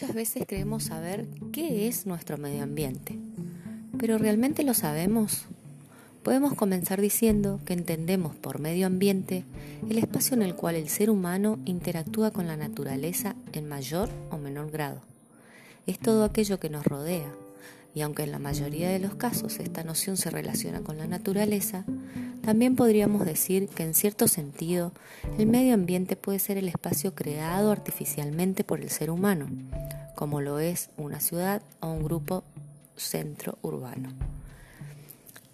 Muchas 0.00 0.16
veces 0.16 0.44
creemos 0.48 0.84
saber 0.84 1.26
qué 1.52 1.86
es 1.86 2.06
nuestro 2.06 2.38
medio 2.38 2.62
ambiente, 2.62 3.18
pero 3.98 4.16
¿realmente 4.16 4.62
lo 4.62 4.72
sabemos? 4.72 5.44
Podemos 6.22 6.54
comenzar 6.54 7.02
diciendo 7.02 7.60
que 7.66 7.74
entendemos 7.74 8.34
por 8.34 8.60
medio 8.60 8.86
ambiente 8.86 9.44
el 9.90 9.98
espacio 9.98 10.34
en 10.34 10.40
el 10.40 10.54
cual 10.54 10.76
el 10.76 10.88
ser 10.88 11.10
humano 11.10 11.58
interactúa 11.66 12.30
con 12.30 12.46
la 12.46 12.56
naturaleza 12.56 13.36
en 13.52 13.68
mayor 13.68 14.08
o 14.30 14.38
menor 14.38 14.70
grado. 14.70 15.02
Es 15.86 15.98
todo 15.98 16.24
aquello 16.24 16.58
que 16.58 16.70
nos 16.70 16.86
rodea, 16.86 17.30
y 17.94 18.00
aunque 18.00 18.22
en 18.22 18.32
la 18.32 18.38
mayoría 18.38 18.88
de 18.88 19.00
los 19.00 19.16
casos 19.16 19.58
esta 19.58 19.84
noción 19.84 20.16
se 20.16 20.30
relaciona 20.30 20.80
con 20.80 20.96
la 20.96 21.08
naturaleza, 21.08 21.84
también 22.42 22.76
podríamos 22.76 23.24
decir 23.24 23.68
que 23.68 23.82
en 23.82 23.94
cierto 23.94 24.28
sentido 24.28 24.92
el 25.38 25.46
medio 25.46 25.74
ambiente 25.74 26.16
puede 26.16 26.38
ser 26.38 26.56
el 26.56 26.68
espacio 26.68 27.14
creado 27.14 27.70
artificialmente 27.70 28.64
por 28.64 28.80
el 28.80 28.90
ser 28.90 29.10
humano, 29.10 29.46
como 30.14 30.40
lo 30.40 30.58
es 30.58 30.90
una 30.96 31.20
ciudad 31.20 31.62
o 31.80 31.88
un 31.88 32.04
grupo 32.04 32.44
centro 32.96 33.58
urbano. 33.62 34.10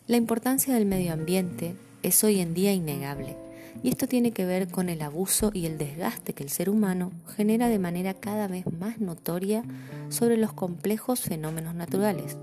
La 0.07 0.17
importancia 0.17 0.75
del 0.75 0.87
medio 0.87 1.13
ambiente 1.13 1.75
es 2.03 2.23
hoy 2.23 2.41
en 2.41 2.55
día 2.55 2.73
innegable, 2.73 3.37
y 3.83 3.89
esto 3.89 4.07
tiene 4.07 4.31
que 4.31 4.47
ver 4.47 4.69
con 4.69 4.89
el 4.89 5.03
abuso 5.03 5.51
y 5.53 5.67
el 5.67 5.79
desgaste 5.79 6.33
que 6.33 6.43
el 6.43 6.51
ser 6.51 6.71
humano 6.71 7.13
genera 7.37 7.69
de 7.69 7.79
manera 7.79 8.15
cada 8.15 8.49
vez 8.49 8.65
más 8.73 9.01
notoria 9.01 9.65
sobre 10.09 10.37
los 10.37 10.53
complejos 10.53 11.21
fenómenos 11.21 11.75
naturales, 11.75 12.37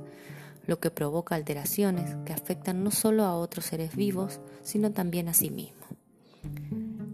lo 0.65 0.79
que 0.79 0.91
provoca 0.91 1.35
alteraciones 1.35 2.15
que 2.25 2.33
afectan 2.33 2.83
no 2.83 2.91
solo 2.91 3.23
a 3.23 3.35
otros 3.35 3.65
seres 3.65 3.95
vivos, 3.95 4.39
sino 4.63 4.91
también 4.91 5.27
a 5.27 5.33
sí 5.33 5.49
mismo. 5.49 5.85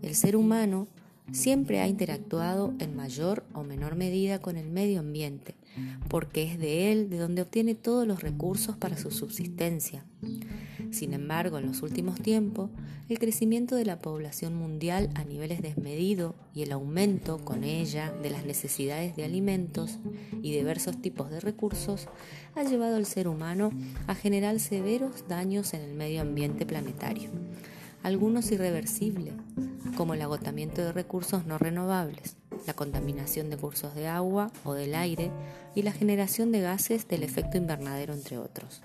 El 0.01 0.15
ser 0.15 0.35
humano 0.35 0.87
siempre 1.31 1.79
ha 1.79 1.87
interactuado 1.87 2.73
en 2.79 2.95
mayor 2.95 3.43
o 3.53 3.63
menor 3.63 3.95
medida 3.95 4.39
con 4.39 4.57
el 4.57 4.69
medio 4.69 4.99
ambiente, 4.99 5.55
porque 6.07 6.43
es 6.43 6.59
de 6.59 6.91
él 6.91 7.09
de 7.09 7.17
donde 7.17 7.41
obtiene 7.41 7.75
todos 7.75 8.07
los 8.07 8.21
recursos 8.21 8.75
para 8.77 8.97
su 8.97 9.11
subsistencia. 9.11 10.03
Sin 10.91 11.13
embargo, 11.13 11.59
en 11.59 11.67
los 11.67 11.83
últimos 11.83 12.19
tiempos, 12.19 12.71
el 13.09 13.19
crecimiento 13.19 13.75
de 13.75 13.85
la 13.85 14.01
población 14.01 14.55
mundial 14.55 15.09
a 15.15 15.23
niveles 15.23 15.61
desmedidos 15.61 16.35
y 16.53 16.63
el 16.63 16.71
aumento 16.71 17.37
con 17.39 17.63
ella 17.63 18.11
de 18.23 18.29
las 18.29 18.45
necesidades 18.45 19.15
de 19.15 19.23
alimentos 19.23 19.99
y 20.41 20.51
diversos 20.51 21.01
tipos 21.01 21.29
de 21.29 21.39
recursos 21.39 22.07
ha 22.55 22.63
llevado 22.63 22.95
al 22.95 23.05
ser 23.05 23.27
humano 23.27 23.71
a 24.07 24.15
generar 24.15 24.59
severos 24.59 25.27
daños 25.27 25.73
en 25.73 25.81
el 25.81 25.93
medio 25.93 26.21
ambiente 26.21 26.65
planetario, 26.65 27.29
algunos 28.03 28.51
irreversibles, 28.51 29.33
como 29.99 30.13
el 30.13 30.21
agotamiento 30.21 30.81
de 30.81 30.93
recursos 30.93 31.45
no 31.45 31.57
renovables, 31.57 32.37
la 32.65 32.73
contaminación 32.73 33.49
de 33.49 33.57
cursos 33.57 33.95
de 33.95 34.07
agua 34.07 34.49
o 34.63 34.73
del 34.73 34.95
aire 34.95 35.29
y 35.75 35.81
la 35.81 35.91
generación 35.91 36.53
de 36.53 36.61
gases 36.61 37.09
del 37.09 37.21
efecto 37.21 37.57
invernadero, 37.57 38.13
entre 38.13 38.37
otros. 38.37 38.81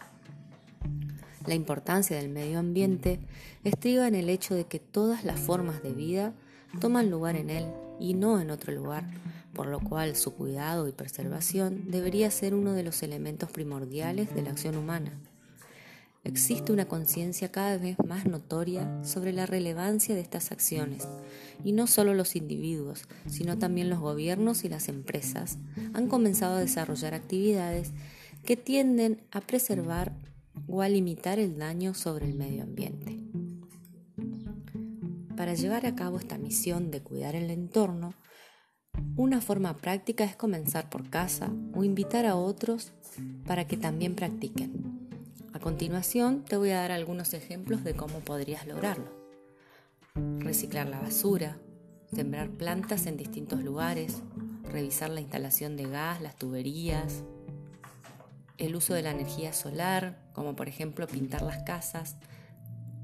La 1.46 1.54
importancia 1.54 2.16
del 2.16 2.30
medio 2.30 2.58
ambiente 2.58 3.20
estriba 3.62 4.08
en 4.08 4.16
el 4.16 4.28
hecho 4.28 4.56
de 4.56 4.64
que 4.64 4.80
todas 4.80 5.22
las 5.24 5.38
formas 5.38 5.84
de 5.84 5.92
vida 5.92 6.32
toman 6.80 7.12
lugar 7.12 7.36
en 7.36 7.48
él 7.48 7.66
y 8.00 8.14
no 8.14 8.40
en 8.40 8.50
otro 8.50 8.72
lugar, 8.72 9.04
por 9.52 9.68
lo 9.68 9.78
cual 9.78 10.16
su 10.16 10.34
cuidado 10.34 10.88
y 10.88 10.92
preservación 10.92 11.92
debería 11.92 12.28
ser 12.32 12.56
uno 12.56 12.72
de 12.72 12.82
los 12.82 13.04
elementos 13.04 13.52
primordiales 13.52 14.34
de 14.34 14.42
la 14.42 14.50
acción 14.50 14.76
humana. 14.76 15.12
Existe 16.24 16.72
una 16.72 16.86
conciencia 16.86 17.52
cada 17.52 17.76
vez 17.76 17.96
más 18.06 18.24
notoria 18.24 19.04
sobre 19.04 19.34
la 19.34 19.44
relevancia 19.44 20.14
de 20.14 20.22
estas 20.22 20.52
acciones, 20.52 21.06
y 21.62 21.72
no 21.72 21.86
solo 21.86 22.14
los 22.14 22.34
individuos, 22.34 23.04
sino 23.28 23.58
también 23.58 23.90
los 23.90 24.00
gobiernos 24.00 24.64
y 24.64 24.70
las 24.70 24.88
empresas 24.88 25.58
han 25.92 26.08
comenzado 26.08 26.56
a 26.56 26.60
desarrollar 26.60 27.12
actividades 27.12 27.92
que 28.42 28.56
tienden 28.56 29.22
a 29.32 29.42
preservar 29.42 30.12
o 30.66 30.80
a 30.80 30.88
limitar 30.88 31.38
el 31.38 31.58
daño 31.58 31.92
sobre 31.92 32.26
el 32.26 32.34
medio 32.34 32.62
ambiente. 32.62 33.20
Para 35.36 35.54
llevar 35.54 35.84
a 35.84 35.94
cabo 35.94 36.18
esta 36.18 36.38
misión 36.38 36.90
de 36.90 37.02
cuidar 37.02 37.34
el 37.34 37.50
entorno, 37.50 38.14
una 39.16 39.40
forma 39.40 39.76
práctica 39.76 40.24
es 40.24 40.36
comenzar 40.36 40.88
por 40.88 41.10
casa 41.10 41.52
o 41.74 41.84
invitar 41.84 42.24
a 42.24 42.36
otros 42.36 42.92
para 43.44 43.66
que 43.66 43.76
también 43.76 44.14
practiquen. 44.14 44.93
A 45.54 45.60
continuación 45.60 46.42
te 46.42 46.56
voy 46.56 46.70
a 46.70 46.80
dar 46.80 46.90
algunos 46.90 47.32
ejemplos 47.32 47.84
de 47.84 47.94
cómo 47.94 48.18
podrías 48.18 48.66
lograrlo. 48.66 49.08
Reciclar 50.40 50.88
la 50.88 50.98
basura, 50.98 51.58
sembrar 52.12 52.50
plantas 52.50 53.06
en 53.06 53.16
distintos 53.16 53.62
lugares, 53.62 54.20
revisar 54.64 55.10
la 55.10 55.20
instalación 55.20 55.76
de 55.76 55.84
gas, 55.84 56.20
las 56.20 56.34
tuberías, 56.34 57.22
el 58.58 58.74
uso 58.74 58.94
de 58.94 59.02
la 59.02 59.12
energía 59.12 59.52
solar, 59.52 60.18
como 60.32 60.56
por 60.56 60.68
ejemplo 60.68 61.06
pintar 61.06 61.42
las 61.42 61.62
casas, 61.62 62.16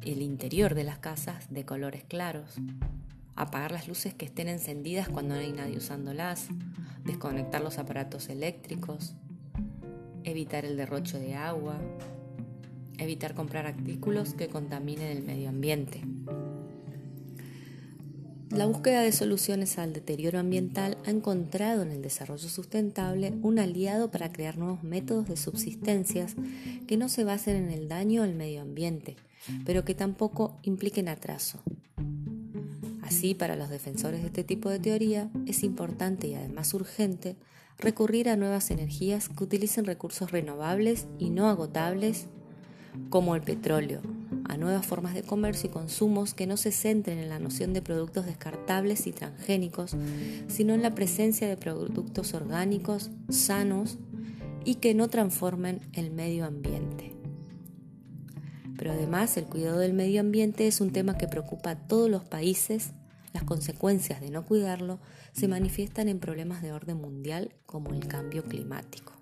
el 0.03 0.21
interior 0.21 0.75
de 0.75 0.83
las 0.83 0.99
casas 0.99 1.53
de 1.53 1.65
colores 1.65 2.03
claros, 2.03 2.57
apagar 3.37 3.71
las 3.71 3.87
luces 3.87 4.13
que 4.13 4.25
estén 4.25 4.49
encendidas 4.49 5.09
cuando 5.09 5.37
no 5.37 5.41
hay 5.41 5.53
nadie 5.53 5.77
usándolas, 5.77 6.49
desconectar 7.05 7.63
los 7.63 7.79
aparatos 7.79 8.29
eléctricos, 8.29 9.15
evitar 10.25 10.65
el 10.65 10.77
derroche 10.77 11.21
de 11.21 11.37
agua, 11.37 11.79
evitar 13.03 13.35
comprar 13.35 13.67
artículos 13.67 14.35
que 14.35 14.49
contaminen 14.49 15.09
el 15.17 15.23
medio 15.23 15.49
ambiente. 15.49 16.03
La 18.51 18.67
búsqueda 18.67 19.03
de 19.03 19.13
soluciones 19.13 19.79
al 19.79 19.93
deterioro 19.93 20.41
ambiental 20.41 20.99
ha 21.07 21.11
encontrado 21.11 21.83
en 21.83 21.93
el 21.93 22.03
desarrollo 22.03 22.49
sustentable 22.49 23.33
un 23.43 23.61
aliado 23.61 24.11
para 24.11 24.33
crear 24.33 24.59
nuevos 24.59 24.83
métodos 24.83 25.29
de 25.29 25.37
subsistencias 25.37 26.35
que 26.89 26.97
no 26.97 27.09
se 27.09 27.23
basen 27.23 27.55
en 27.55 27.71
el 27.71 27.89
daño 27.89 28.25
al 28.25 28.35
medio 28.35 28.63
ambiente, 28.63 29.15
pero 29.65 29.85
que 29.85 29.95
tampoco 29.95 30.59
impliquen 30.63 31.09
atraso. 31.09 31.63
Así, 33.03 33.35
para 33.35 33.55
los 33.55 33.71
defensores 33.71 34.23
de 34.23 34.27
este 34.27 34.43
tipo 34.43 34.69
de 34.69 34.81
teoría, 34.81 35.31
es 35.47 35.63
importante 35.63 36.27
y 36.27 36.35
además 36.35 36.75
urgente 36.75 37.37
recurrir 37.79 38.29
a 38.29 38.37
nuevas 38.37 38.73
energías 38.73 39.29
que 39.29 39.45
utilicen 39.45 39.85
recursos 39.85 40.33
renovables 40.33 41.07
y 41.21 41.31
no 41.31 41.49
agotables 41.49 42.27
como 43.09 43.35
el 43.35 43.43
petróleo, 43.43 44.01
a 44.45 44.57
nuevas 44.57 44.87
formas 44.87 45.15
de 45.15 45.23
comercio 45.23 45.71
y 45.71 45.73
consumos 45.73 46.35
que 46.35 46.47
no 46.47 46.57
se 46.57 46.73
centren 46.73 47.19
en 47.19 47.29
la 47.29 47.39
noción 47.39 47.73
de 47.73 47.83
productos 47.83 48.27
descartables 48.27 49.07
y 49.07 49.13
transgénicos, 49.13 49.97
sino 50.49 50.75
en 50.75 50.83
la 50.83 50.95
presencia 50.95 51.49
de 51.49 51.57
productos 51.57 52.35
orgánicos, 52.35 53.11
sanos 53.29 53.99
y 54.65 54.77
que 54.77 54.95
no 54.95 55.09
transformen 55.09 55.81
el 55.93 56.11
medio 56.11 56.45
ambiente. 56.45 57.15
Pero 58.77 58.93
además 58.93 59.37
el 59.37 59.45
cuidado 59.45 59.79
del 59.79 59.93
medio 59.93 60.21
ambiente 60.21 60.67
es 60.67 60.81
un 60.81 60.91
tema 60.91 61.19
que 61.19 61.29
preocupa 61.29 61.71
a 61.71 61.87
todos 61.87 62.09
los 62.09 62.25
países. 62.25 62.93
Las 63.35 63.45
consecuencias 63.45 64.21
de 64.21 64.31
no 64.31 64.45
cuidarlo 64.45 65.01
se 65.33 65.49
manifiestan 65.49 66.09
en 66.09 66.19
problemas 66.19 66.63
de 66.63 66.73
orden 66.73 66.97
mundial 66.97 67.55
como 67.67 67.93
el 67.93 68.07
cambio 68.09 68.43
climático. 68.43 69.13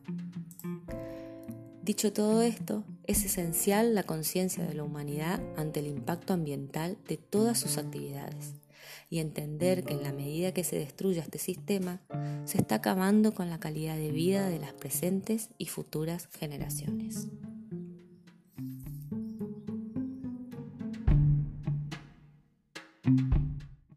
Dicho 1.83 2.13
todo 2.13 2.43
esto, 2.43 2.85
es 3.09 3.25
esencial 3.25 3.95
la 3.95 4.03
conciencia 4.03 4.65
de 4.65 4.75
la 4.75 4.85
humanidad 4.85 5.41
ante 5.57 5.81
el 5.81 5.87
impacto 5.87 6.35
ambiental 6.35 6.99
de 7.09 7.17
todas 7.17 7.59
sus 7.59 7.79
actividades 7.79 8.55
y 9.09 9.21
entender 9.21 9.83
que 9.83 9.95
en 9.95 10.03
la 10.03 10.13
medida 10.13 10.53
que 10.53 10.63
se 10.63 10.77
destruya 10.79 11.23
este 11.23 11.39
sistema, 11.39 12.03
se 12.45 12.59
está 12.59 12.77
acabando 12.77 13.33
con 13.33 13.49
la 13.49 13.59
calidad 13.59 13.97
de 13.97 14.13
vida 14.13 14.51
de 14.51 14.59
las 14.59 14.75
presentes 14.75 15.49
y 15.57 15.67
futuras 15.67 16.29
generaciones. 16.39 17.29